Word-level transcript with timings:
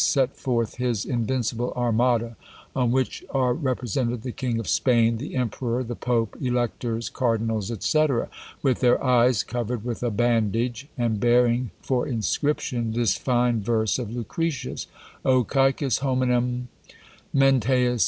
set 0.03 0.35
forth 0.35 0.77
his 0.77 1.05
invincible 1.05 1.71
Armada, 1.77 2.35
on 2.75 2.89
which 2.89 3.23
are 3.29 3.53
represented 3.53 4.23
the 4.23 4.31
King 4.31 4.59
of 4.59 4.67
Spain, 4.67 5.17
the 5.19 5.35
Emperor, 5.35 5.83
the 5.83 5.95
Pope, 5.95 6.35
Electors, 6.41 7.07
Cardinals, 7.07 7.71
&c., 7.83 8.07
with 8.63 8.79
their 8.79 9.03
eyes 9.03 9.43
covered 9.43 9.85
with 9.85 10.01
a 10.01 10.09
bandage, 10.09 10.87
and 10.97 11.19
bearing 11.19 11.69
for 11.83 12.07
inscription 12.07 12.93
this 12.93 13.15
fine 13.15 13.61
verse 13.61 13.99
of 13.99 14.09
Lucretius: 14.09 14.87
O 15.23 15.43
cæcas 15.43 15.99
hominum 15.99 16.67
menteis! 17.31 17.99